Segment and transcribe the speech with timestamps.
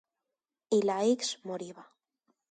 [0.77, 1.85] Ilaix Moriba.